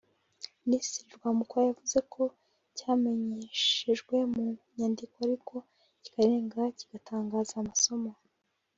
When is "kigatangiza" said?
6.77-7.55